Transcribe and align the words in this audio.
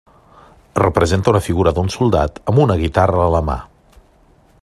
Representa 0.79 1.31
una 1.33 1.41
figura 1.49 1.73
d'un 1.75 1.93
soldat 1.97 2.41
amb 2.53 2.63
una 2.65 2.79
guitarra 2.81 3.21
a 3.27 3.31
la 3.39 3.43
mà. 3.51 3.59